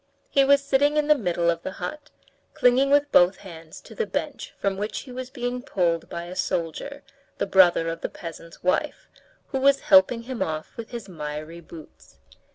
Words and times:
He 0.31 0.43
was 0.43 0.63
sitting 0.63 0.97
in 0.97 1.05
the 1.05 1.13
middle 1.15 1.51
of 1.51 1.61
the 1.61 1.73
hut, 1.73 2.09
clinging 2.55 2.89
with 2.89 3.11
both 3.11 3.35
hands 3.45 3.79
to 3.81 3.93
the 3.93 4.07
bench 4.07 4.51
from 4.57 4.75
which 4.75 5.01
he 5.01 5.11
was 5.11 5.29
being 5.29 5.61
pulled 5.61 6.09
by 6.09 6.23
a 6.23 6.35
soldier, 6.35 7.03
the 7.37 7.45
brother 7.45 7.87
of 7.87 8.01
the 8.01 8.09
peasant's 8.09 8.63
wife, 8.63 9.07
who 9.49 9.59
was 9.59 9.81
helping 9.81 10.23
him 10.23 10.41
off 10.41 10.75
with 10.75 10.89
his 10.89 11.07
miry 11.07 11.59
boots. 11.59 12.17